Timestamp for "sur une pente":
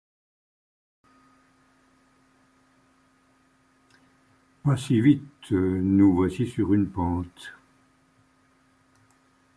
6.47-7.53